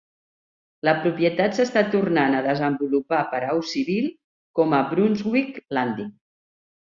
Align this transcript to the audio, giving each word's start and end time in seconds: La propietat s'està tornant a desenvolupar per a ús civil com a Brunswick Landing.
La 0.87 0.93
propietat 1.01 1.57
s'està 1.57 1.83
tornant 1.95 2.37
a 2.37 2.39
desenvolupar 2.47 3.19
per 3.35 3.41
a 3.49 3.53
ús 3.59 3.75
civil 3.77 4.09
com 4.61 4.75
a 4.79 4.81
Brunswick 4.95 5.61
Landing. 5.79 6.11